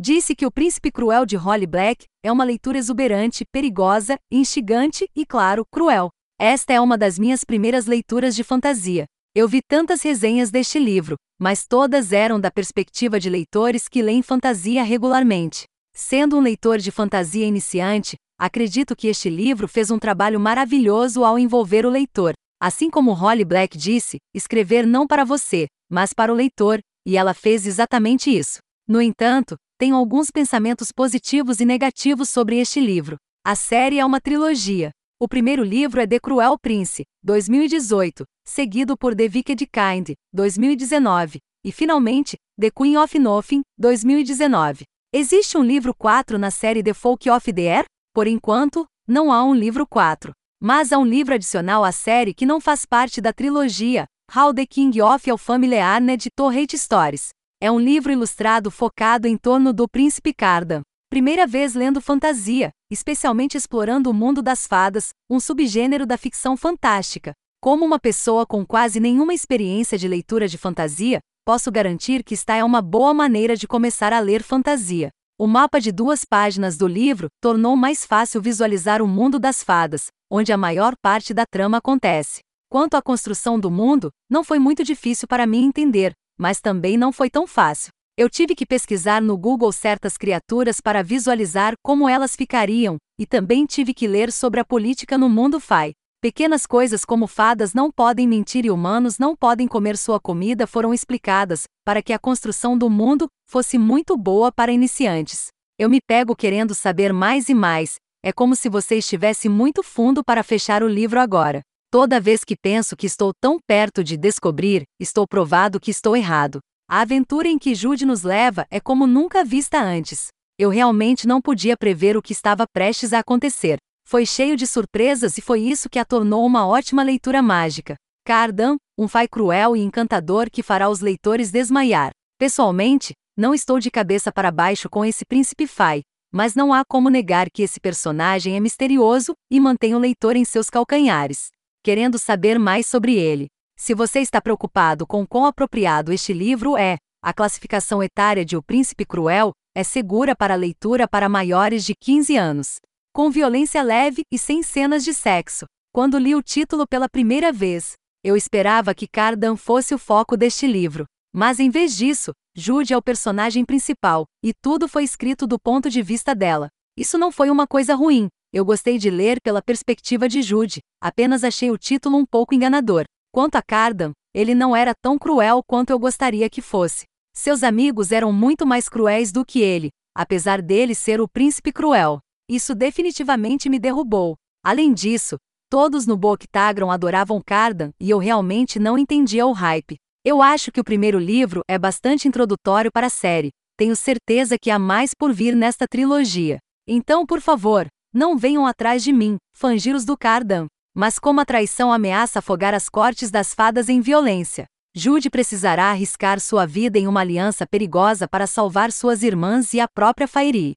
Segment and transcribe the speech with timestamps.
[0.00, 5.26] Disse que O Príncipe Cruel de Holly Black é uma leitura exuberante, perigosa, instigante e,
[5.26, 6.10] claro, cruel.
[6.38, 9.06] Esta é uma das minhas primeiras leituras de fantasia.
[9.34, 14.22] Eu vi tantas resenhas deste livro, mas todas eram da perspectiva de leitores que leem
[14.22, 15.64] fantasia regularmente.
[15.92, 21.36] Sendo um leitor de fantasia iniciante, acredito que este livro fez um trabalho maravilhoso ao
[21.36, 22.34] envolver o leitor.
[22.62, 27.34] Assim como Holly Black disse, escrever não para você, mas para o leitor, e ela
[27.34, 28.58] fez exatamente isso.
[28.86, 33.16] No entanto, tenho alguns pensamentos positivos e negativos sobre este livro.
[33.46, 34.90] A série é uma trilogia.
[35.20, 41.72] O primeiro livro é The Cruel Prince, 2018, seguido por The Wicked Kind, 2019, e
[41.72, 44.84] finalmente, The Queen of Nothing, 2019.
[45.12, 47.84] Existe um livro 4 na série The Folk of the Air?
[48.12, 50.32] Por enquanto, não há um livro 4.
[50.60, 54.66] Mas há um livro adicional à série que não faz parte da trilogia, How the
[54.66, 57.30] King of All Family Arned Torrent Stories.
[57.60, 60.82] É um livro ilustrado focado em torno do príncipe Cardan.
[61.10, 67.32] Primeira vez lendo fantasia, especialmente explorando o mundo das fadas, um subgênero da ficção fantástica.
[67.60, 72.54] Como uma pessoa com quase nenhuma experiência de leitura de fantasia, posso garantir que esta
[72.54, 75.10] é uma boa maneira de começar a ler fantasia.
[75.36, 80.06] O mapa de duas páginas do livro tornou mais fácil visualizar o mundo das fadas,
[80.30, 82.38] onde a maior parte da trama acontece.
[82.70, 87.12] Quanto à construção do mundo, não foi muito difícil para mim entender, mas também não
[87.12, 87.90] foi tão fácil.
[88.16, 93.66] Eu tive que pesquisar no Google certas criaturas para visualizar como elas ficariam, e também
[93.66, 95.92] tive que ler sobre a política no mundo Fai.
[96.20, 100.92] Pequenas coisas como fadas não podem mentir e humanos não podem comer sua comida foram
[100.92, 105.46] explicadas, para que a construção do mundo fosse muito boa para iniciantes.
[105.78, 110.24] Eu me pego querendo saber mais e mais, é como se você estivesse muito fundo
[110.24, 111.60] para fechar o livro agora.
[111.90, 116.58] Toda vez que penso que estou tão perto de descobrir, estou provado que estou errado.
[116.86, 120.26] A aventura em que Jude nos leva é como nunca vista antes.
[120.58, 123.78] Eu realmente não podia prever o que estava prestes a acontecer.
[124.06, 127.94] Foi cheio de surpresas e foi isso que a tornou uma ótima leitura mágica.
[128.22, 132.10] Cardan, um fai cruel e encantador que fará os leitores desmaiar.
[132.38, 137.08] Pessoalmente, não estou de cabeça para baixo com esse príncipe fai, mas não há como
[137.08, 141.48] negar que esse personagem é misterioso e mantém o leitor em seus calcanhares
[141.88, 143.46] querendo saber mais sobre ele.
[143.74, 148.62] Se você está preocupado com quão apropriado este livro é, a classificação etária de O
[148.62, 152.76] Príncipe Cruel é segura para leitura para maiores de 15 anos.
[153.10, 155.64] Com violência leve e sem cenas de sexo.
[155.90, 160.66] Quando li o título pela primeira vez, eu esperava que Cardan fosse o foco deste
[160.66, 161.06] livro.
[161.34, 165.88] Mas em vez disso, Jude é o personagem principal, e tudo foi escrito do ponto
[165.88, 166.68] de vista dela.
[166.98, 171.44] Isso não foi uma coisa ruim, eu gostei de ler pela perspectiva de Jude, apenas
[171.44, 173.04] achei o título um pouco enganador.
[173.30, 177.04] Quanto a Cardan, ele não era tão cruel quanto eu gostaria que fosse.
[177.34, 182.20] Seus amigos eram muito mais cruéis do que ele, apesar dele ser o príncipe cruel.
[182.48, 184.34] Isso definitivamente me derrubou.
[184.64, 185.36] Além disso,
[185.70, 189.96] todos no Boctagron adoravam Cardan e eu realmente não entendia o hype.
[190.24, 193.50] Eu acho que o primeiro livro é bastante introdutório para a série.
[193.76, 196.58] Tenho certeza que há mais por vir nesta trilogia.
[196.86, 200.66] Então, por favor, não venham atrás de mim, fangiros do Cardan.
[200.94, 206.40] Mas como a traição ameaça afogar as cortes das fadas em violência, Jude precisará arriscar
[206.40, 210.74] sua vida em uma aliança perigosa para salvar suas irmãs e a própria Fairi.